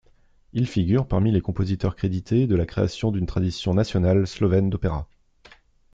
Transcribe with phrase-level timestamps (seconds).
[0.53, 5.07] Il figure parmi les compositeurs crédités de la création d'une tradition nationale slovène d'opéra.